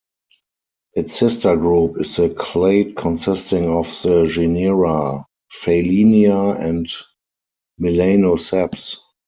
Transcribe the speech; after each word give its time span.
Its 0.95 1.13
sister 1.13 1.55
group 1.55 2.01
is 2.01 2.15
the 2.15 2.29
clade 2.31 2.95
consisting 2.95 3.69
of 3.69 3.85
the 4.01 4.23
genera 4.25 5.23
"Feylinia" 5.53 6.59
and 6.59 6.91
"Melanoseps". 7.79 8.97